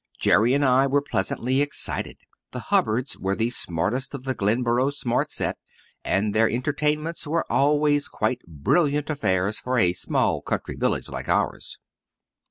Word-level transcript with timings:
Jerry 0.19 0.55
and 0.55 0.65
I 0.65 0.87
were 0.87 1.03
pleasantly 1.03 1.61
excited. 1.61 2.17
The 2.53 2.59
Hubbards 2.73 3.19
were 3.19 3.35
the 3.35 3.51
smartest 3.51 4.15
of 4.15 4.23
the 4.23 4.33
Glenboro 4.33 4.89
smart 4.91 5.31
set 5.31 5.59
and 6.03 6.33
their 6.33 6.49
entertainments 6.49 7.27
were 7.27 7.45
always 7.51 8.07
quite 8.07 8.41
brilliant 8.47 9.11
affairs 9.11 9.59
for 9.59 9.77
a 9.77 9.93
small 9.93 10.41
country 10.41 10.75
village 10.75 11.07
like 11.07 11.29
ours. 11.29 11.77